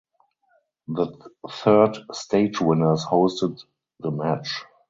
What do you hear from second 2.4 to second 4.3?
winners hosted the